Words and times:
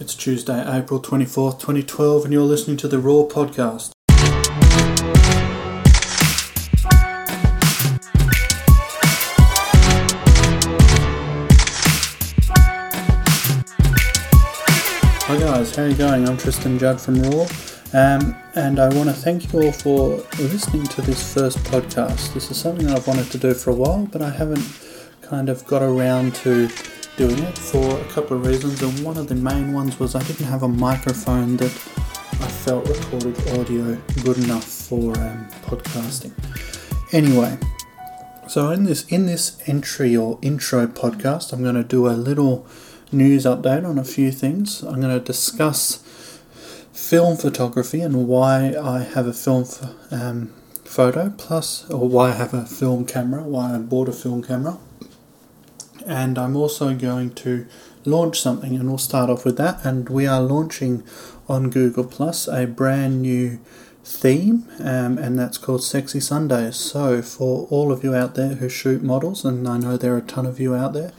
It's 0.00 0.16
Tuesday, 0.16 0.60
April 0.66 1.00
24th, 1.00 1.60
2012, 1.60 2.24
and 2.24 2.32
you're 2.32 2.42
listening 2.42 2.76
to 2.78 2.88
the 2.88 2.98
Raw 2.98 3.22
Podcast. 3.28 3.92
Hi 15.26 15.38
guys, 15.38 15.76
how 15.76 15.84
are 15.84 15.88
you 15.88 15.94
going? 15.94 16.28
I'm 16.28 16.38
Tristan 16.38 16.76
Judd 16.76 17.00
from 17.00 17.22
Raw, 17.22 17.46
um, 17.92 18.34
and 18.56 18.80
I 18.80 18.92
want 18.96 19.10
to 19.10 19.14
thank 19.14 19.52
you 19.52 19.62
all 19.62 19.70
for 19.70 20.16
listening 20.40 20.86
to 20.88 21.02
this 21.02 21.32
first 21.32 21.58
podcast. 21.58 22.34
This 22.34 22.50
is 22.50 22.56
something 22.56 22.88
that 22.88 22.96
I've 22.96 23.06
wanted 23.06 23.30
to 23.30 23.38
do 23.38 23.54
for 23.54 23.70
a 23.70 23.74
while, 23.74 24.08
but 24.10 24.22
I 24.22 24.30
haven't 24.30 24.66
kind 25.22 25.48
of 25.48 25.64
got 25.68 25.82
around 25.82 26.34
to 26.36 26.68
doing 27.16 27.38
it 27.38 27.56
for 27.56 28.00
a 28.00 28.04
couple 28.06 28.36
of 28.36 28.44
reasons, 28.44 28.82
and 28.82 29.04
one 29.04 29.16
of 29.16 29.28
the 29.28 29.34
main 29.34 29.72
ones 29.72 29.98
was 30.00 30.14
I 30.14 30.22
didn't 30.24 30.46
have 30.46 30.62
a 30.62 30.68
microphone 30.68 31.56
that 31.58 31.70
I 31.70 32.48
felt 32.48 32.88
recorded 32.88 33.36
audio 33.58 33.96
good 34.24 34.38
enough 34.38 34.64
for 34.64 35.16
um, 35.18 35.46
podcasting. 35.62 36.32
Anyway, 37.12 37.58
so 38.48 38.70
in 38.70 38.84
this 38.84 39.04
in 39.06 39.26
this 39.26 39.56
entry 39.66 40.16
or 40.16 40.38
intro 40.42 40.86
podcast, 40.88 41.52
I'm 41.52 41.62
going 41.62 41.76
to 41.76 41.84
do 41.84 42.08
a 42.08 42.10
little 42.10 42.66
news 43.12 43.44
update 43.44 43.88
on 43.88 43.98
a 43.98 44.04
few 44.04 44.32
things. 44.32 44.82
I'm 44.82 45.00
going 45.00 45.16
to 45.16 45.24
discuss 45.24 46.02
film 46.92 47.36
photography 47.36 48.00
and 48.00 48.26
why 48.26 48.74
I 48.76 49.00
have 49.00 49.28
a 49.28 49.32
film 49.32 49.66
um, 50.10 50.52
photo, 50.84 51.32
plus 51.36 51.88
or 51.88 52.08
why 52.08 52.30
I 52.30 52.32
have 52.32 52.52
a 52.52 52.66
film 52.66 53.06
camera, 53.06 53.44
why 53.44 53.74
I 53.74 53.78
bought 53.78 54.08
a 54.08 54.12
film 54.12 54.42
camera 54.42 54.78
and 56.06 56.38
I'm 56.38 56.56
also 56.56 56.94
going 56.94 57.34
to 57.34 57.66
launch 58.04 58.40
something, 58.40 58.74
and 58.74 58.88
we'll 58.88 58.98
start 58.98 59.30
off 59.30 59.44
with 59.44 59.56
that. 59.58 59.84
And 59.84 60.08
we 60.08 60.26
are 60.26 60.40
launching 60.40 61.02
on 61.48 61.70
Google 61.70 62.04
Plus 62.04 62.48
a 62.48 62.66
brand 62.66 63.22
new 63.22 63.58
theme, 64.04 64.66
um, 64.80 65.18
and 65.18 65.38
that's 65.38 65.58
called 65.58 65.82
Sexy 65.82 66.20
Sundays. 66.20 66.76
So, 66.76 67.22
for 67.22 67.66
all 67.70 67.90
of 67.90 68.04
you 68.04 68.14
out 68.14 68.34
there 68.34 68.54
who 68.54 68.68
shoot 68.68 69.02
models, 69.02 69.44
and 69.44 69.66
I 69.66 69.78
know 69.78 69.96
there 69.96 70.14
are 70.14 70.18
a 70.18 70.22
ton 70.22 70.46
of 70.46 70.60
you 70.60 70.74
out 70.74 70.92
there, 70.92 71.12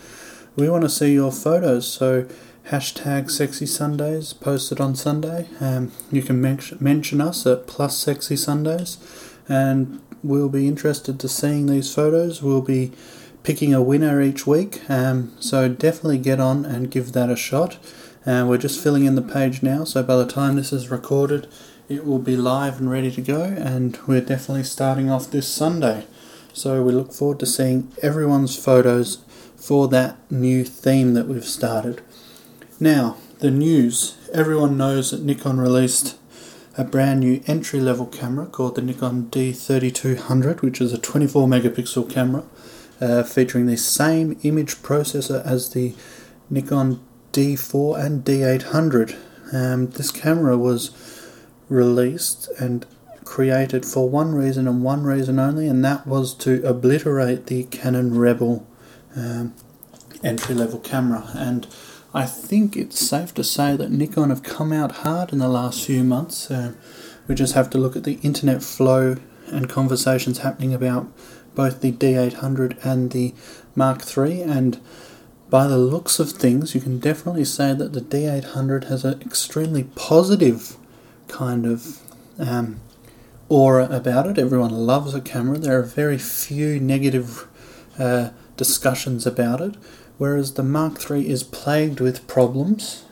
we 0.56 0.70
want 0.70 0.84
to 0.84 0.90
see 0.90 1.14
your 1.14 1.32
photos. 1.32 1.88
So, 1.88 2.28
hashtag 2.70 3.30
Sexy 3.30 3.66
Sundays 3.66 4.34
posted 4.34 4.80
on 4.80 4.96
Sunday. 4.96 5.48
Um, 5.60 5.92
you 6.12 6.22
can 6.22 6.42
men- 6.42 6.60
mention 6.80 7.22
us 7.22 7.46
at 7.46 7.68
Plus 7.68 7.98
Sexy 7.98 8.36
Sundays, 8.36 8.98
and 9.48 10.02
we'll 10.24 10.50
be 10.50 10.68
interested 10.68 11.20
to 11.20 11.28
seeing 11.28 11.66
these 11.66 11.94
photos. 11.94 12.42
We'll 12.42 12.62
be 12.62 12.92
picking 13.46 13.76
a 13.76 13.82
winner 13.82 14.22
each 14.22 14.48
week. 14.48 14.82
Um, 14.90 15.32
so 15.40 15.70
definitely 15.70 16.18
get 16.18 16.40
on 16.40 16.66
and 16.66 16.90
give 16.90 17.14
that 17.14 17.30
a 17.30 17.36
shot. 17.36 17.78
Uh, 18.26 18.44
we're 18.48 18.58
just 18.58 18.84
filling 18.84 19.06
in 19.06 19.14
the 19.14 19.22
page 19.22 19.62
now, 19.62 19.84
so 19.84 20.02
by 20.02 20.16
the 20.16 20.26
time 20.26 20.56
this 20.56 20.74
is 20.74 20.90
recorded, 20.90 21.48
it 21.88 22.04
will 22.04 22.18
be 22.18 22.36
live 22.36 22.80
and 22.80 22.90
ready 22.90 23.12
to 23.12 23.22
go. 23.22 23.44
And 23.44 24.00
we're 24.08 24.22
definitely 24.22 24.64
starting 24.64 25.12
off 25.12 25.30
this 25.30 25.48
Sunday. 25.48 26.08
So 26.54 26.82
we 26.82 26.92
look 26.92 27.14
forward 27.14 27.40
to 27.42 27.46
seeing 27.46 27.92
everyone's 28.02 28.58
photos 28.58 29.20
for 29.56 29.88
that 29.90 30.18
new 30.32 30.64
theme 30.64 31.14
that 31.14 31.28
we've 31.28 31.46
started. 31.46 32.02
Now, 32.80 33.18
the 33.40 33.52
news. 33.52 34.18
Everyone 34.34 34.76
knows 34.76 35.12
that 35.12 35.22
Nikon 35.22 35.60
released 35.60 36.18
a 36.78 36.84
brand 36.84 37.20
new 37.20 37.44
entry 37.46 37.80
level 37.80 38.08
camera 38.08 38.48
called 38.48 38.76
the 38.76 38.82
Nikon 38.82 39.28
D3200, 39.30 40.62
which 40.62 40.82
is 40.82 40.94
a 40.94 40.98
24 40.98 41.48
megapixel 41.48 42.10
camera 42.10 42.44
uh, 43.02 43.24
featuring 43.24 43.66
the 43.66 43.78
same 43.78 44.40
image 44.44 44.76
processor 44.78 45.46
as 45.46 45.72
the 45.74 45.94
Nikon 46.50 47.02
D4 47.34 48.04
and 48.04 48.24
D800. 48.24 49.16
Um, 49.54 49.88
this 49.92 50.12
camera 50.12 50.58
was 50.58 50.92
released 51.70 52.50
and 52.60 52.86
created 53.24 53.86
for 53.86 54.10
one 54.10 54.34
reason 54.34 54.68
and 54.68 54.84
one 54.84 55.04
reason 55.04 55.40
only, 55.40 55.68
and 55.68 55.84
that 55.84 56.08
was 56.08 56.34
to 56.36 56.64
obliterate 56.66 57.48
the 57.48 57.64
Canon 57.66 58.18
Rebel 58.18 58.66
um, 59.16 59.54
entry 60.24 60.56
level 60.56 60.80
camera. 60.80 61.30
And 61.34 61.68
I 62.14 62.26
think 62.26 62.78
it's 62.78 63.00
safe 63.00 63.34
to 63.34 63.44
say 63.44 63.76
that 63.76 63.92
Nikon 63.92 64.30
have 64.30 64.44
come 64.44 64.72
out 64.72 64.92
hard 64.98 65.34
in 65.34 65.40
the 65.40 65.50
last 65.50 65.86
few 65.86 66.04
months. 66.04 66.50
Uh, 66.50 66.74
we 67.28 67.36
just 67.36 67.56
have 67.56 67.70
to 67.72 67.78
look 67.78 67.96
at 67.96 68.04
the 68.04 68.20
internet 68.22 68.64
flow 68.64 69.18
and 69.48 69.68
conversations 69.70 70.40
happening 70.40 70.74
about 70.74 71.08
both 71.56 71.82
the 71.82 71.92
D800 71.92 72.84
and 72.86 73.12
the 73.12 73.34
Mark 73.76 74.04
III, 74.18 74.42
and 74.42 74.80
by 75.50 75.68
the 75.68 75.78
looks 75.78 76.20
of 76.20 76.32
things, 76.32 76.76
you 76.76 76.82
can 76.82 77.00
definitely 77.00 77.46
say 77.46 77.74
that 77.74 77.94
the 77.94 78.02
D800 78.02 78.86
has 78.86 79.06
an 79.06 79.22
extremely 79.22 79.84
positive 79.96 80.76
kind 81.28 81.66
of 81.66 82.00
um, 82.40 82.82
aura 83.50 83.88
about 83.90 84.28
it. 84.28 84.38
Everyone 84.38 84.72
loves 84.72 85.14
the 85.14 85.22
camera. 85.22 85.58
There 85.58 85.80
are 85.80 85.84
very 85.84 86.18
few 86.18 86.80
negative 86.80 87.48
uh, 88.00 88.30
discussions 88.58 89.26
about 89.26 89.62
it, 89.62 89.76
whereas 90.18 90.54
the 90.54 90.64
Mark 90.64 91.10
III 91.10 91.30
is 91.30 91.44
plagued 91.44 92.00
with 92.00 92.28
problems. 92.28 93.04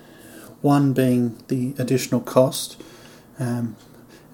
One 0.61 0.93
being 0.93 1.37
the 1.49 1.75
additional 1.77 2.21
cost, 2.21 2.81
um, 3.37 3.75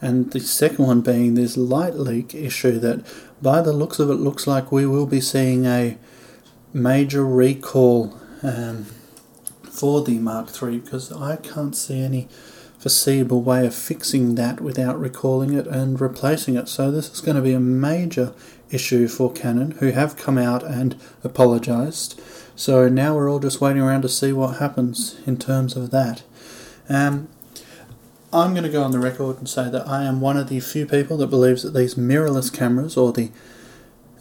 and 0.01 0.31
the 0.31 0.39
second 0.39 0.85
one 0.85 1.01
being 1.01 1.33
this 1.33 1.57
light 1.57 1.95
leak 1.95 2.33
issue 2.33 2.79
that 2.79 3.05
by 3.41 3.61
the 3.61 3.73
looks 3.73 3.99
of 3.99 4.09
it, 4.09 4.15
looks 4.15 4.47
like 4.47 4.71
we 4.71 4.85
will 4.85 5.05
be 5.05 5.21
seeing 5.21 5.65
a 5.65 5.97
major 6.73 7.25
recall 7.25 8.17
um, 8.43 8.85
for 9.63 10.01
the 10.01 10.19
Mark 10.19 10.49
III 10.61 10.79
because 10.79 11.11
I 11.11 11.37
can't 11.37 11.75
see 11.75 12.01
any 12.01 12.27
foreseeable 12.77 13.41
way 13.41 13.65
of 13.65 13.75
fixing 13.75 14.35
that 14.35 14.61
without 14.61 14.99
recalling 14.99 15.53
it 15.53 15.67
and 15.67 15.99
replacing 15.99 16.55
it. 16.55 16.69
So 16.69 16.91
this 16.91 17.11
is 17.11 17.19
going 17.19 17.35
to 17.35 17.41
be 17.41 17.53
a 17.53 17.59
major 17.59 18.33
issue 18.71 19.07
for 19.07 19.31
Canon, 19.33 19.71
who 19.71 19.91
have 19.91 20.15
come 20.15 20.37
out 20.37 20.63
and 20.63 20.95
apologised. 21.23 22.19
So 22.55 22.87
now 22.87 23.15
we're 23.15 23.29
all 23.29 23.39
just 23.39 23.59
waiting 23.59 23.81
around 23.81 24.03
to 24.03 24.09
see 24.09 24.31
what 24.31 24.59
happens 24.59 25.19
in 25.25 25.37
terms 25.37 25.75
of 25.75 25.91
that. 25.91 26.23
Um, 26.87 27.27
I'm 28.31 28.51
going 28.51 28.63
to 28.63 28.69
go 28.69 28.83
on 28.83 28.91
the 28.91 28.99
record 28.99 29.39
and 29.39 29.49
say 29.49 29.69
that 29.69 29.87
I 29.87 30.03
am 30.03 30.21
one 30.21 30.37
of 30.37 30.49
the 30.49 30.59
few 30.59 30.85
people 30.85 31.17
that 31.17 31.27
believes 31.27 31.63
that 31.63 31.73
these 31.73 31.95
mirrorless 31.95 32.53
cameras 32.53 32.95
or 32.95 33.11
the 33.11 33.31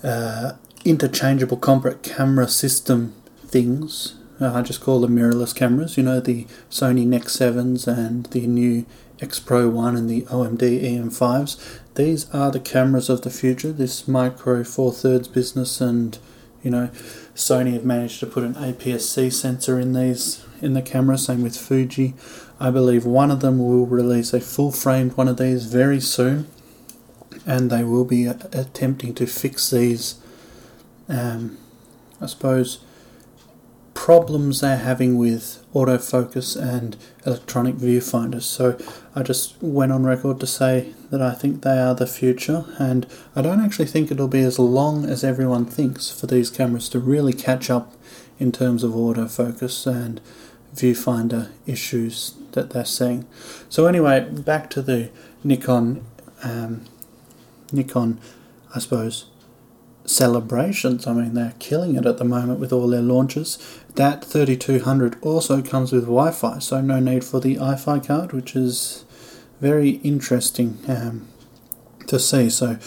uh, 0.03 0.53
interchangeable 0.85 1.59
compact 1.59 2.05
camera 2.05 2.49
system 2.49 3.15
things, 3.45 4.15
uh, 4.41 4.55
I 4.55 4.63
just 4.63 4.81
call 4.81 5.01
them 5.01 5.15
mirrorless 5.15 5.55
cameras, 5.55 5.99
you 5.99 6.03
know, 6.03 6.21
the 6.21 6.47
Sony 6.71 7.07
Nex 7.07 7.37
7s 7.37 7.87
and 7.87 8.25
the 8.27 8.47
new 8.47 8.87
X 9.21 9.41
Pro 9.41 9.69
1 9.69 9.97
and 9.97 10.09
the 10.09 10.23
OMD 10.23 10.59
EM5s. 10.59 11.81
These 11.95 12.33
are 12.33 12.51
the 12.51 12.61
cameras 12.61 13.11
of 13.11 13.23
the 13.23 13.31
future. 13.31 13.73
This 13.73 14.09
Micro 14.09 14.65
Four 14.65 14.93
Thirds 14.93 15.29
business 15.29 15.83
and, 15.83 16.19
you 16.63 16.71
know, 16.71 16.89
Sony 17.35 17.75
have 17.75 17.85
managed 17.85 18.21
to 18.21 18.27
put 18.27 18.45
an 18.45 18.55
APS-C 18.55 19.31
sensor 19.31 19.79
in 19.79 19.93
these 19.93 20.45
in 20.61 20.75
the 20.75 20.83
camera, 20.83 21.19
same 21.19 21.43
with 21.43 21.57
Fuji. 21.57 22.15
I 22.61 22.71
believe 22.71 23.05
one 23.05 23.31
of 23.31 23.41
them 23.41 23.59
will 23.59 23.87
release 23.87 24.33
a 24.33 24.41
full 24.41 24.73
framed 24.73 25.17
one 25.17 25.29
of 25.29 25.37
these 25.37 25.67
very 25.67 26.01
soon, 26.01 26.49
and 27.47 27.71
they 27.71 27.85
will 27.85 28.05
be 28.05 28.27
attempting 28.27 29.15
to 29.15 29.27
fix 29.27 29.71
these, 29.71 30.17
um, 31.09 31.57
I 32.21 32.27
suppose, 32.27 32.81
problems 33.95 34.61
they're 34.61 34.77
having 34.77 35.19
with 35.19 35.65
autofocus 35.75 36.61
and 36.61 36.97
electronic 37.27 37.75
viewfinders. 37.77 38.43
So 38.43 38.79
I 39.15 39.23
just 39.23 39.61
went 39.63 39.93
on 39.93 40.05
record 40.05 40.41
to 40.41 40.47
say 40.47 40.95
that 41.11 41.21
I 41.21 41.33
think 41.35 41.63
they 41.63 41.79
are 41.79 41.95
the 41.95 42.07
future, 42.07 42.65
and 42.79 43.07
I 43.37 43.43
don't 43.43 43.65
actually 43.65 43.87
think 43.87 44.11
it'll 44.11 44.29
be 44.29 44.43
as 44.43 44.59
long 44.59 45.05
as 45.05 45.23
everyone 45.23 45.65
thinks 45.65 46.11
for 46.11 46.27
these 46.27 46.51
cameras 46.51 46.89
to 46.91 46.99
really 46.99 47.33
catch 47.33 47.71
up 47.71 47.93
in 48.39 48.51
terms 48.51 48.83
of 48.83 48.93
autofocus 48.93 49.87
and 49.87 50.21
viewfinder 50.75 51.51
issues 51.67 52.35
that 52.59 52.71
they're 52.71 52.85
seeing. 52.85 53.27
So 53.69 53.87
anyway, 53.87 54.29
back 54.29 54.69
to 54.71 54.83
the 54.83 55.11
Nikon, 55.45 56.05
um, 56.43 56.85
Nikon, 57.73 58.21
I 58.75 58.81
suppose, 58.81 59.31
celebrations. 60.05 61.07
I 61.07 61.13
mean, 61.13 61.35
they're 61.35 61.55
killing 61.59 61.95
it 61.95 62.07
at 62.07 62.19
the 62.19 62.25
moment 62.25 62.59
with 62.59 62.73
all 62.73 62.89
their 62.89 63.03
launches. 63.03 63.59
That 63.95 64.25
3200 64.25 65.17
also 65.23 65.63
comes 65.63 65.93
with 65.93 66.05
Wi-Fi, 66.05 66.59
so 66.59 66.81
no 66.81 66.99
need 66.99 67.25
for 67.25 67.41
the 67.41 67.59
Eye-Fi 67.59 68.01
card, 68.01 68.33
which 68.33 68.57
is 68.57 69.05
very 69.61 69.91
interesting 70.03 70.79
um, 70.89 71.29
to 72.07 72.19
see. 72.19 72.51
So 72.51 72.79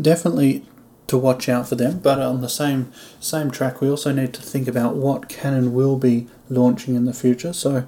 definitely 0.00 0.64
to 1.12 1.18
watch 1.18 1.48
out 1.48 1.68
for 1.68 1.74
them. 1.74 1.98
But 1.98 2.20
on 2.20 2.40
the 2.40 2.48
same 2.48 2.90
same 3.20 3.50
track, 3.50 3.80
we 3.80 3.90
also 3.90 4.12
need 4.12 4.32
to 4.34 4.42
think 4.42 4.66
about 4.66 4.96
what 4.96 5.28
Canon 5.28 5.74
will 5.74 5.98
be 5.98 6.26
launching 6.48 6.94
in 6.94 7.04
the 7.04 7.12
future. 7.12 7.52
So 7.52 7.84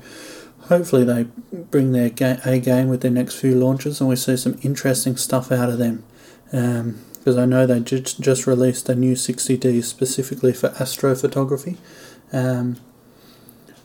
hopefully 0.68 1.04
they 1.04 1.24
bring 1.52 1.92
their 1.92 2.10
A 2.44 2.58
game 2.58 2.88
with 2.88 3.00
their 3.02 3.10
next 3.10 3.36
few 3.36 3.54
launches, 3.54 4.00
and 4.00 4.08
we 4.08 4.16
see 4.16 4.36
some 4.36 4.58
interesting 4.62 5.16
stuff 5.16 5.50
out 5.52 5.68
of 5.68 5.78
them. 5.78 6.04
Because 6.50 7.36
um, 7.36 7.38
I 7.38 7.44
know 7.44 7.66
they 7.66 7.80
just 7.80 8.20
just 8.20 8.46
released 8.46 8.88
a 8.88 8.94
new 8.94 9.14
60D 9.14 9.82
specifically 9.84 10.52
for 10.52 10.70
astrophotography. 10.70 11.76
Um, 12.32 12.76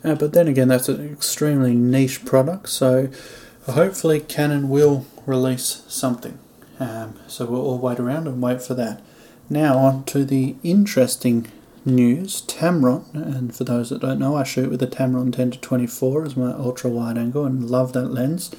Uh, 0.01 0.15
but 0.15 0.31
then 0.31 0.47
again, 0.47 0.69
that's 0.69 0.87
an 0.87 1.11
extremely 1.11 1.73
niche 1.75 2.23
product, 2.23 2.69
so 2.69 3.09
hopefully 3.65 4.21
Canon 4.21 4.69
will 4.69 5.05
release 5.25 5.83
something. 5.87 6.39
Um, 6.79 7.19
so 7.27 7.45
we'll 7.45 7.61
all 7.61 7.77
wait 7.79 7.99
around 7.99 8.25
and 8.27 8.41
wait 8.41 8.61
for 8.61 8.73
that. 8.75 9.01
Now 9.49 9.77
on 9.77 10.05
to 10.05 10.23
the 10.23 10.55
interesting 10.63 11.51
news. 11.85 12.41
Tamron, 12.43 13.13
and 13.13 13.55
for 13.55 13.63
those 13.63 13.89
that 13.89 14.01
don't 14.01 14.19
know, 14.19 14.35
I 14.35 14.43
shoot 14.43 14.69
with 14.69 14.81
a 14.81 14.87
Tamron 14.87 15.33
10 15.33 15.51
to 15.51 15.59
24 15.59 16.25
as 16.25 16.37
my 16.37 16.51
ultra 16.51 16.89
wide 16.89 17.17
angle 17.17 17.45
and 17.45 17.69
love 17.69 17.93
that 17.93 18.09
lens. 18.09 18.51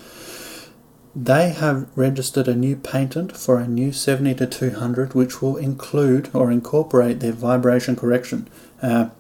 They 1.14 1.50
have 1.50 1.88
registered 1.96 2.46
a 2.46 2.55
new 2.55 2.76
patent 2.76 3.37
for 3.37 3.58
a 3.58 3.67
new 3.67 3.93
70 3.93 4.34
to 4.37 4.46
200, 4.46 5.14
which 5.14 5.43
will 5.43 5.56
include 5.56 6.31
or 6.32 6.52
incorporate 6.52 7.19
their 7.20 7.32
vibration 7.32 7.96
correction. 7.96 8.49
Uh, 8.81 9.11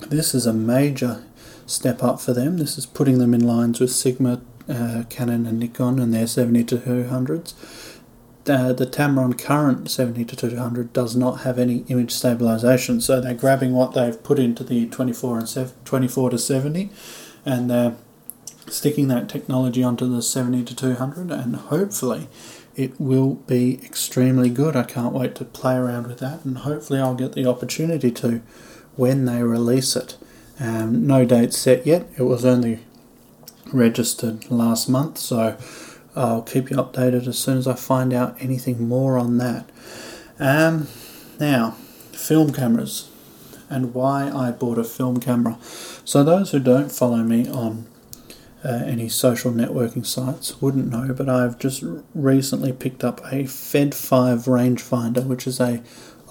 this 0.00 0.34
is 0.34 0.46
a 0.46 0.52
major 0.52 1.24
step 1.66 2.02
up 2.02 2.20
for 2.20 2.32
them. 2.32 2.56
This 2.56 2.78
is 2.78 2.86
putting 2.86 3.18
them 3.18 3.34
in 3.34 3.46
lines 3.46 3.80
with 3.80 3.92
Sigma, 3.92 4.40
uh, 4.68 5.04
Canon, 5.10 5.46
and 5.46 5.58
Nikon 5.58 5.98
and 5.98 6.14
their 6.14 6.26
70 6.26 6.64
to 6.64 6.78
200s. 6.78 7.54
Uh, 8.48 8.72
the 8.72 8.86
Tamron 8.86 9.36
current 9.36 9.90
70 9.90 10.24
to 10.26 10.36
200 10.36 10.92
does 10.92 11.16
not 11.16 11.40
have 11.40 11.58
any 11.58 11.78
image 11.88 12.12
stabilization, 12.12 13.00
so 13.00 13.20
they're 13.20 13.34
grabbing 13.34 13.72
what 13.72 13.92
they've 13.92 14.22
put 14.22 14.38
into 14.38 14.62
the 14.62 14.86
24 14.86 15.38
and 15.38 15.72
24 15.84 16.30
to 16.30 16.38
70, 16.38 16.90
and 17.44 17.70
they're 17.70 17.96
sticking 18.68 19.08
that 19.08 19.28
technology 19.28 19.82
onto 19.82 20.08
the 20.08 20.22
70 20.22 20.64
to 20.64 20.76
200, 20.76 21.30
and 21.30 21.56
hopefully 21.56 22.28
it 22.76 23.00
will 23.00 23.34
be 23.34 23.80
extremely 23.84 24.50
good. 24.50 24.76
I 24.76 24.82
can't 24.84 25.14
wait 25.14 25.34
to 25.36 25.44
play 25.44 25.74
around 25.74 26.06
with 26.06 26.18
that, 26.18 26.44
and 26.44 26.58
hopefully 26.58 27.00
I'll 27.00 27.14
get 27.14 27.32
the 27.32 27.46
opportunity 27.46 28.10
to 28.12 28.42
when 28.96 29.24
they 29.24 29.42
release 29.42 29.96
it. 29.96 30.16
Um, 30.60 31.06
no 31.06 31.24
date 31.24 31.52
set 31.52 31.86
yet. 31.86 32.08
It 32.16 32.22
was 32.22 32.44
only 32.44 32.80
registered 33.72 34.50
last 34.50 34.88
month, 34.88 35.18
so 35.18 35.56
I'll 36.16 36.42
keep 36.42 36.70
you 36.70 36.76
updated 36.76 37.26
as 37.26 37.38
soon 37.38 37.58
as 37.58 37.68
I 37.68 37.74
find 37.74 38.12
out 38.12 38.36
anything 38.40 38.88
more 38.88 39.18
on 39.18 39.38
that. 39.38 39.68
Um, 40.38 40.88
now, 41.38 41.72
film 42.12 42.52
cameras 42.52 43.10
and 43.68 43.92
why 43.92 44.30
I 44.30 44.50
bought 44.50 44.78
a 44.78 44.84
film 44.84 45.20
camera. 45.20 45.58
So, 46.04 46.24
those 46.24 46.52
who 46.52 46.60
don't 46.60 46.90
follow 46.90 47.18
me 47.18 47.48
on 47.48 47.86
uh, 48.64 48.82
any 48.84 49.08
social 49.08 49.52
networking 49.52 50.04
sites 50.04 50.60
wouldn't 50.60 50.90
know, 50.90 51.12
but 51.12 51.28
I've 51.28 51.58
just 51.58 51.84
recently 52.14 52.72
picked 52.72 53.04
up 53.04 53.20
a 53.30 53.46
Fed 53.46 53.94
5 53.94 54.40
rangefinder, 54.44 55.24
which 55.26 55.46
is 55.46 55.60
a 55.60 55.82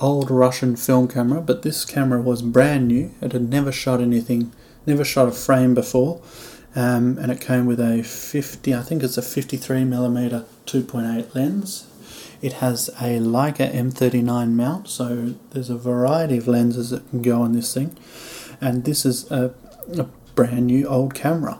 old 0.02 0.30
Russian 0.30 0.76
film 0.76 1.08
camera, 1.08 1.42
but 1.42 1.62
this 1.62 1.86
camera 1.86 2.22
was 2.22 2.42
brand 2.42 2.88
new. 2.88 3.12
It 3.22 3.32
had 3.32 3.50
never 3.50 3.72
shot 3.72 4.02
anything, 4.02 4.52
never 4.86 5.06
shot 5.06 5.30
a 5.30 5.32
frame 5.32 5.74
before, 5.74 6.22
um, 6.76 7.18
and 7.18 7.32
it 7.32 7.40
came 7.40 7.66
with 7.66 7.80
a 7.80 8.04
50, 8.04 8.76
I 8.76 8.82
think 8.82 9.02
it's 9.02 9.18
a 9.18 9.22
53 9.22 9.86
millimeter 9.86 10.46
2.8 10.66 11.34
lens. 11.34 11.88
It 12.42 12.54
has 12.54 12.90
a 13.00 13.20
Leica 13.20 13.74
M39 13.74 14.52
mount, 14.52 14.90
so 14.90 15.36
there's 15.52 15.70
a 15.70 15.78
variety 15.78 16.38
of 16.38 16.48
lenses 16.48 16.90
that 16.90 17.10
can 17.10 17.22
go 17.22 17.42
on 17.42 17.54
this 17.54 17.74
thing, 17.74 17.98
and 18.60 18.84
this 18.84 19.06
is 19.06 19.30
a, 19.32 19.54
a 19.98 20.04
brand 20.36 20.68
new 20.68 20.86
old 20.86 21.16
camera. 21.16 21.60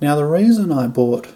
Now, 0.00 0.16
the 0.16 0.24
reason 0.24 0.72
I 0.72 0.86
bought 0.86 1.28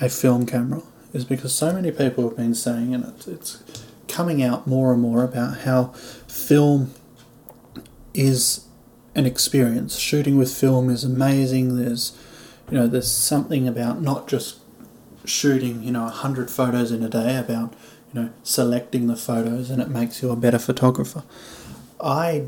a 0.00 0.08
film 0.08 0.44
camera 0.44 0.82
is 1.12 1.24
because 1.24 1.54
so 1.54 1.72
many 1.72 1.90
people 1.90 2.28
have 2.28 2.36
been 2.36 2.54
saying, 2.54 2.94
and 2.94 3.04
it's, 3.04 3.26
it's 3.26 3.84
coming 4.08 4.42
out 4.42 4.66
more 4.66 4.92
and 4.92 5.00
more 5.00 5.24
about 5.24 5.58
how 5.58 5.86
film 6.28 6.92
is 8.12 8.66
an 9.14 9.24
experience. 9.24 9.98
Shooting 9.98 10.36
with 10.36 10.54
film 10.54 10.90
is 10.90 11.04
amazing. 11.04 11.76
There's, 11.76 12.16
you 12.70 12.78
know, 12.78 12.86
there's 12.86 13.10
something 13.10 13.68
about 13.68 14.00
not 14.00 14.28
just 14.28 14.58
shooting, 15.24 15.82
you 15.82 15.90
know, 15.90 16.06
a 16.06 16.10
hundred 16.10 16.50
photos 16.50 16.90
in 16.90 17.02
a 17.02 17.08
day, 17.08 17.36
about 17.36 17.74
you 18.12 18.20
know 18.20 18.30
selecting 18.42 19.06
the 19.06 19.16
photos, 19.16 19.70
and 19.70 19.80
it 19.80 19.88
makes 19.88 20.22
you 20.22 20.30
a 20.30 20.36
better 20.36 20.58
photographer. 20.58 21.22
I 22.00 22.46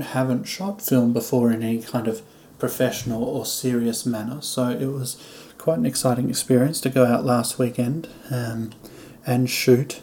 haven't 0.00 0.44
shot 0.44 0.82
film 0.82 1.12
before 1.12 1.50
in 1.50 1.62
any 1.62 1.82
kind 1.82 2.06
of 2.06 2.22
professional 2.58 3.24
or 3.24 3.44
serious 3.46 4.06
manner, 4.06 4.40
so 4.42 4.68
it 4.68 4.86
was 4.86 5.16
quite 5.58 5.78
an 5.78 5.86
exciting 5.86 6.28
experience 6.28 6.80
to 6.80 6.88
go 6.88 7.04
out 7.04 7.24
last 7.24 7.58
weekend 7.58 8.08
um, 8.30 8.70
and 9.26 9.50
shoot 9.50 10.00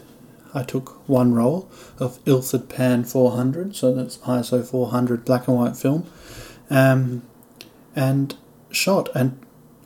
I 0.54 0.64
took 0.64 1.08
one 1.10 1.34
roll 1.34 1.70
of 2.00 2.20
Ilford 2.26 2.70
Pan 2.70 3.04
400, 3.04 3.76
so 3.76 3.94
that's 3.94 4.18
ISO 4.18 4.64
400 4.64 5.26
black 5.26 5.48
and 5.48 5.58
white 5.58 5.76
film, 5.76 6.06
um, 6.70 7.24
and 7.96 8.36
shot. 8.76 9.10
And 9.16 9.40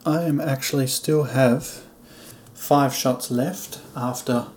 I 0.05 0.23
am 0.23 0.39
actually 0.39 0.87
still 0.87 1.25
have 1.25 1.83
five 2.53 2.93
shots 2.93 3.29
left 3.29 3.79
after 3.95 4.47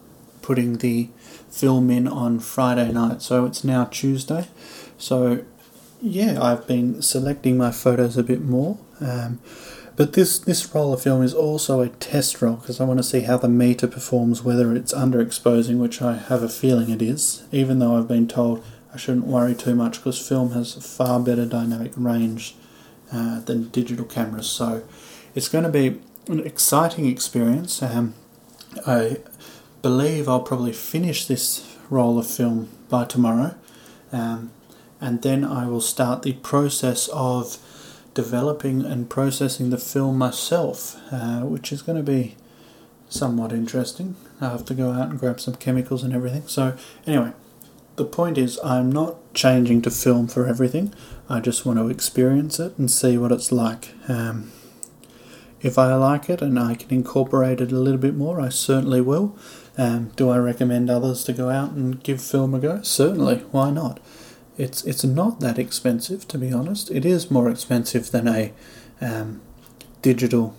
putting 0.43 0.79
the 0.79 1.09
film 1.51 1.91
in 1.91 2.09
on 2.09 2.41
Friday 2.41 2.93
night. 2.93 3.23
So 3.23 3.45
it's 3.45 3.65
now 3.65 3.85
Tuesday. 3.85 4.49
So 4.99 5.45
yeah, 6.01 6.39
I've 6.41 6.67
been 6.67 7.03
selecting 7.03 7.59
my 7.59 7.71
photos 7.71 8.17
a 8.17 8.23
bit 8.23 8.43
more. 8.43 8.79
Um, 9.01 9.41
but 9.97 10.15
this, 10.15 10.39
this 10.39 10.75
roll 10.75 10.95
of 10.95 11.03
film 11.03 11.23
is 11.23 11.35
also 11.35 11.83
a 11.83 11.89
test 11.89 12.41
roll 12.41 12.57
because 12.57 12.81
I 12.81 12.85
want 12.85 13.01
to 13.01 13.05
see 13.05 13.21
how 13.21 13.37
the 13.37 13.49
meter 13.49 13.87
performs, 13.87 14.43
whether 14.43 14.75
it's 14.75 14.95
underexposing, 14.95 15.79
which 15.79 16.01
I 16.01 16.17
have 16.17 16.43
a 16.43 16.49
feeling 16.49 16.89
it 16.89 17.03
is, 17.03 17.45
even 17.53 17.81
though 17.81 17.99
I've 17.99 18.09
been 18.09 18.29
told 18.29 18.65
I 18.95 18.97
shouldn't 18.97 19.27
worry 19.27 19.55
too 19.55 19.75
much 19.75 19.99
because 19.99 20.27
film 20.27 20.53
has 20.53 20.75
far 20.75 21.21
better 21.21 21.45
dynamic 21.45 21.93
range 21.97 22.55
uh, 23.13 23.41
than 23.41 23.69
digital 23.71 24.05
cameras. 24.05 24.47
So 24.47 24.83
it's 25.35 25.49
going 25.49 25.65
to 25.65 25.71
be 25.71 26.01
an 26.29 26.41
exciting 26.47 27.07
experience. 27.07 27.83
Um, 27.83 28.15
I 28.87 29.19
believe 29.83 30.29
I'll 30.29 30.43
probably 30.43 30.73
finish 30.73 31.27
this 31.27 31.77
roll 31.89 32.19
of 32.19 32.27
film 32.27 32.69
by 32.89 33.05
tomorrow, 33.05 33.55
um, 34.13 34.53
and 35.01 35.23
then 35.23 35.45
I 35.45 35.67
will 35.67 35.81
start 35.81 36.23
the 36.23 36.35
process 36.35 37.09
of 37.09 37.59
developing 38.15 38.85
and 38.85 39.09
processing 39.09 39.71
the 39.71 39.79
film 39.79 40.19
myself, 40.19 40.97
uh, 41.11 41.41
which 41.41 41.73
is 41.73 41.83
going 41.83 41.97
to 41.97 42.05
be 42.05 42.37
somewhat 43.09 43.53
interesting. 43.53 44.17
I 44.41 44.51
have 44.51 44.65
to 44.67 44.75
go 44.75 44.93
out 44.93 45.11
and 45.11 45.19
grab 45.19 45.41
some 45.41 45.55
chemicals 45.55 46.03
and 46.05 46.15
everything. 46.15 46.47
So, 46.47 46.77
anyway, 47.07 47.33
the 48.01 48.07
point 48.07 48.39
is, 48.39 48.59
I'm 48.65 48.91
not 48.91 49.35
changing 49.35 49.83
to 49.83 49.91
film 49.91 50.27
for 50.27 50.47
everything. 50.47 50.95
I 51.29 51.41
just 51.41 51.67
want 51.67 51.79
to 51.79 51.91
experience 51.91 52.59
it 52.59 52.79
and 52.79 52.91
see 52.91 53.19
what 53.19 53.31
it's 53.31 53.53
like. 53.53 53.93
Um, 54.09 54.53
if 55.61 55.79
I 55.79 55.95
like 55.95 56.31
it 56.31 56.41
and 56.41 56.59
I 56.59 56.77
can 56.77 56.91
incorporate 56.91 57.61
it 57.61 57.73
a 57.73 57.79
little 57.79 58.01
bit 58.01 58.15
more, 58.15 58.41
I 58.41 58.49
certainly 58.49 59.03
will. 59.03 59.37
Um, 59.77 60.13
do 60.17 60.31
I 60.31 60.39
recommend 60.39 60.89
others 60.89 61.23
to 61.25 61.35
go 61.35 61.51
out 61.51 61.73
and 61.73 62.03
give 62.03 62.23
film 62.23 62.55
a 62.55 62.59
go? 62.59 62.81
Certainly, 62.81 63.41
why 63.51 63.71
not? 63.71 64.01
It's 64.57 64.83
it's 64.85 65.05
not 65.05 65.41
that 65.41 65.59
expensive 65.59 66.27
to 66.29 66.39
be 66.39 66.53
honest. 66.53 66.91
It 66.91 67.05
is 67.05 67.31
more 67.31 67.51
expensive 67.51 68.11
than 68.11 68.27
a 68.27 68.53
um, 69.03 69.43
digital 70.01 70.55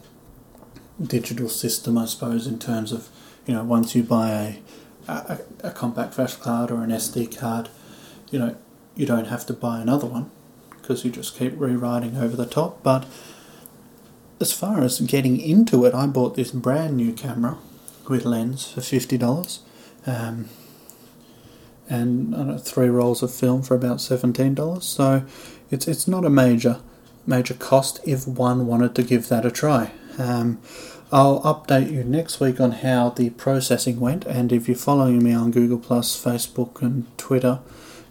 digital 1.02 1.50
system, 1.50 1.98
I 1.98 2.06
suppose, 2.06 2.46
in 2.46 2.60
terms 2.60 2.92
of 2.92 3.10
you 3.48 3.56
know 3.56 3.64
once 3.64 3.96
you 3.96 4.04
buy 4.04 4.30
a 4.30 4.56
a, 5.12 5.68
a 5.68 5.72
compact 5.72 6.14
flash 6.14 6.36
card 6.36 6.72
or 6.72 6.84
an 6.84 6.90
SD 6.90 7.38
card, 7.38 7.70
you 8.30 8.40
know 8.40 8.56
you 8.96 9.06
don't 9.06 9.28
have 9.28 9.46
to 9.46 9.54
buy 9.54 9.80
another 9.80 10.08
one 10.08 10.30
because 10.70 11.06
you 11.06 11.12
just 11.12 11.38
keep 11.38 11.54
rewriting 11.56 12.18
over 12.18 12.36
the 12.36 12.46
top. 12.46 12.84
But 12.84 13.06
as 14.40 14.52
far 14.52 14.82
as 14.82 15.00
getting 15.02 15.40
into 15.40 15.86
it, 15.86 15.94
I 15.94 16.08
bought 16.08 16.36
this 16.36 16.52
brand 16.52 16.98
new 16.98 17.14
camera 17.14 17.58
with 18.08 18.26
lens 18.26 18.72
for 18.72 18.82
fifty 18.82 19.18
dollars. 19.18 19.62
Um, 20.06 20.50
and 21.92 22.62
three 22.62 22.88
rolls 22.88 23.22
of 23.22 23.34
film 23.34 23.62
for 23.62 23.76
about 23.76 24.00
seventeen 24.00 24.54
dollars. 24.54 24.86
So 24.86 25.26
it's 25.70 25.88
it's 25.88 26.08
not 26.08 26.26
a 26.26 26.30
major 26.30 26.80
major 27.28 27.54
cost 27.54 28.00
if 28.06 28.28
one 28.28 28.66
wanted 28.66 28.96
to 28.96 29.04
give 29.04 29.28
that 29.28 29.46
a 29.46 29.52
try. 29.52 29.92
Um, 30.18 30.60
I'll 31.14 31.42
update 31.42 31.92
you 31.92 32.06
next 32.06 32.40
week 32.40 32.62
on 32.62 32.72
how 32.72 33.10
the 33.10 33.32
processing 33.32 34.00
went, 34.00 34.26
and 34.26 34.54
if 34.54 34.70
you're 34.70 34.78
following 34.78 35.22
me 35.22 35.34
on 35.34 35.52
Google 35.52 35.80
Facebook, 35.80 36.82
and 36.82 37.06
Twitter, 37.18 37.60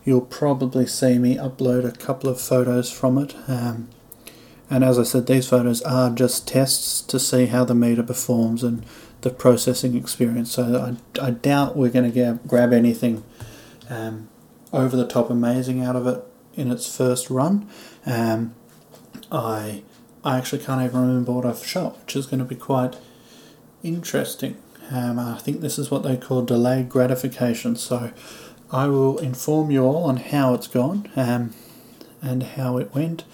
you'll 0.04 0.20
probably 0.20 0.86
see 0.86 1.18
me 1.18 1.36
upload 1.36 1.86
a 1.86 1.96
couple 1.96 2.28
of 2.28 2.38
photos 2.38 2.92
from 2.92 3.16
it. 3.16 3.34
Um, 3.48 3.88
and 4.68 4.84
as 4.84 4.98
I 4.98 5.04
said, 5.04 5.26
these 5.26 5.48
photos 5.48 5.80
are 5.82 6.10
just 6.10 6.46
tests 6.46 7.00
to 7.02 7.18
see 7.18 7.46
how 7.46 7.64
the 7.64 7.74
meter 7.74 8.02
performs 8.02 8.62
and 8.62 8.84
the 9.22 9.30
processing 9.30 9.96
experience. 9.96 10.52
So 10.52 10.96
I, 11.18 11.26
I 11.26 11.30
doubt 11.30 11.76
we're 11.76 11.90
going 11.90 12.12
to 12.12 12.38
grab 12.46 12.72
anything 12.72 13.24
um, 13.88 14.28
over 14.72 14.94
the 14.94 15.06
top 15.06 15.30
amazing 15.30 15.82
out 15.82 15.96
of 15.96 16.06
it 16.06 16.22
in 16.54 16.70
its 16.70 16.94
first 16.94 17.30
run. 17.30 17.66
Um, 18.04 18.54
I 19.32 19.82
I 20.24 20.36
actually 20.36 20.62
can't 20.62 20.82
even 20.82 21.00
remember 21.00 21.32
what 21.32 21.46
I've 21.46 21.64
shot, 21.64 21.98
which 22.00 22.16
is 22.16 22.26
going 22.26 22.40
to 22.40 22.44
be 22.44 22.54
quite 22.54 22.96
interesting. 23.82 24.56
Um, 24.90 25.18
I 25.18 25.38
think 25.38 25.60
this 25.60 25.78
is 25.78 25.90
what 25.90 26.02
they 26.02 26.16
call 26.16 26.42
delayed 26.42 26.88
gratification. 26.88 27.76
So 27.76 28.12
I 28.70 28.86
will 28.86 29.18
inform 29.18 29.70
you 29.70 29.84
all 29.84 30.04
on 30.04 30.16
how 30.16 30.54
it's 30.54 30.66
gone 30.66 31.08
um, 31.16 31.54
and 32.20 32.42
how 32.42 32.76
it 32.76 32.94
went. 32.94 33.24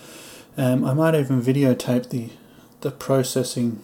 Um, 0.56 0.84
I 0.84 0.94
might 0.94 1.14
even 1.14 1.42
videotape 1.42 2.10
the 2.10 2.30
the 2.82 2.90
processing 2.90 3.82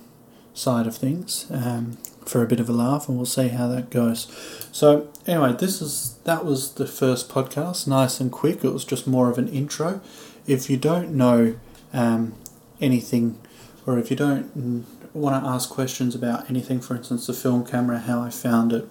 side 0.54 0.87
of 0.87 0.94
things 0.94 1.47
um, 1.50 1.97
for 2.26 2.42
a 2.42 2.47
bit 2.47 2.61
of 2.61 2.68
a 2.68 2.73
laugh, 2.73 3.09
and 3.09 3.16
we'll 3.16 3.26
see 3.26 3.49
how 3.49 3.66
that 3.68 3.90
goes. 3.90 4.28
So 4.71 5.09
anyway, 5.26 5.54
this 5.59 5.82
is 5.82 6.18
that 6.25 6.44
was 6.44 6.75
the 6.75 6.87
first 6.87 7.28
podcast, 7.28 7.87
nice 7.87 8.21
and 8.21 8.30
quick. 8.30 8.64
It 8.64 8.73
was 8.73 8.85
just 8.85 9.06
more 9.06 9.30
of 9.30 9.38
an 9.38 9.49
intro. 9.49 10.00
If 10.47 10.71
you 10.71 10.76
don't 10.76 11.11
know 11.14 11.56
um, 11.92 12.35
anything, 12.83 13.39
or 13.87 13.99
if 13.99 14.11
you 14.11 14.17
don't 14.17 14.87
want 15.15 15.43
to 15.43 15.49
ask 15.49 15.71
questions 15.71 16.15
about 16.15 16.49
anything, 16.51 16.81
for 16.81 16.97
instance, 16.97 17.27
the 17.27 17.33
film 17.33 17.65
camera, 17.65 17.99
how 17.99 18.21
I 18.21 18.31
found 18.31 18.73
it, 18.73 18.89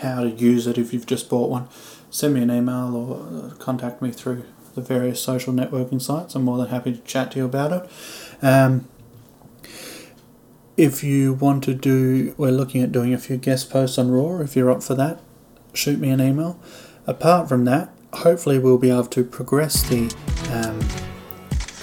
how 0.00 0.22
to 0.22 0.30
use 0.30 0.66
it 0.66 0.78
if 0.78 0.92
you've 0.92 1.06
just 1.06 1.28
bought 1.28 1.50
one, 1.50 1.68
send 2.10 2.34
me 2.34 2.42
an 2.42 2.50
email 2.50 2.96
or 2.96 3.46
uh, 3.46 3.54
contact 3.56 4.02
me 4.02 4.10
through 4.10 4.44
the 4.74 4.80
various 4.80 5.22
social 5.22 5.52
networking 5.52 6.00
sites. 6.00 6.34
I'm 6.34 6.44
more 6.44 6.58
than 6.58 6.68
happy 6.68 6.92
to 6.92 7.00
chat 7.00 7.32
to 7.32 7.38
you 7.38 7.44
about 7.44 7.72
it. 7.72 7.90
Um, 8.44 8.88
if 10.76 11.04
you 11.04 11.34
want 11.34 11.62
to 11.64 11.74
do, 11.74 12.34
we're 12.38 12.50
looking 12.50 12.82
at 12.82 12.92
doing 12.92 13.12
a 13.12 13.18
few 13.18 13.36
guest 13.36 13.70
posts 13.70 13.98
on 13.98 14.10
Raw. 14.10 14.40
If 14.40 14.56
you're 14.56 14.70
up 14.70 14.82
for 14.82 14.94
that, 14.94 15.20
shoot 15.74 15.98
me 15.98 16.08
an 16.08 16.20
email. 16.20 16.58
Apart 17.06 17.48
from 17.48 17.66
that, 17.66 17.90
hopefully 18.14 18.58
we'll 18.58 18.78
be 18.78 18.90
able 18.90 19.06
to 19.06 19.24
progress 19.24 19.82
the 19.82 20.14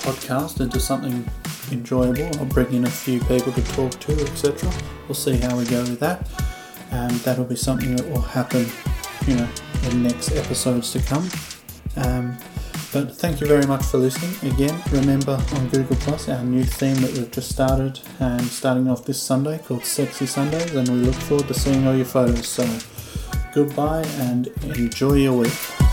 podcast 0.10 0.60
into 0.60 0.80
something 0.80 1.28
enjoyable. 1.72 2.30
I'll 2.40 2.46
bring 2.46 2.74
in 2.74 2.86
a 2.86 2.90
few 2.90 3.20
people 3.22 3.52
to 3.52 3.64
talk 3.74 3.92
to, 3.92 4.14
etc. 4.22 4.72
We'll 5.08 5.16
see 5.16 5.38
how 5.38 5.58
we 5.58 5.66
go 5.66 5.82
with 5.82 6.00
that. 6.00 6.28
And 6.92 7.12
that'll 7.22 7.46
be 7.46 7.56
something 7.56 7.96
that 7.96 8.10
will 8.10 8.22
happen, 8.22 8.66
you 9.28 9.36
know, 9.36 9.48
in 9.90 10.04
next 10.04 10.32
episodes 10.32 10.92
to 10.94 11.02
come. 11.02 11.30
Um, 11.96 12.38
but 12.92 13.16
thank 13.16 13.40
you 13.40 13.46
very 13.46 13.68
much 13.68 13.84
for 13.84 14.00
listening. 14.00 14.52
Again, 14.52 14.82
remember 14.92 15.40
on 15.54 15.70
Google 15.70 15.96
Plus 15.98 16.28
our 16.28 16.44
new 16.44 16.64
theme 16.64 16.96
that 17.02 17.12
we've 17.12 17.30
just 17.30 17.52
started 17.52 18.00
and 18.20 18.42
um, 18.42 18.48
starting 18.48 18.90
off 18.90 19.06
this 19.06 19.22
Sunday 19.22 19.60
called 19.60 19.86
Sexy 19.86 20.26
Sundays, 20.26 20.74
and 20.74 20.90
we 20.90 20.96
look 20.96 21.16
forward 21.16 21.48
to 21.50 21.54
seeing 21.54 21.86
all 21.86 21.96
your 21.96 22.06
photos. 22.06 22.48
So 22.48 22.66
goodbye 23.54 24.06
and 24.18 24.48
enjoy 24.64 25.14
your 25.14 25.38
week. 25.38 25.89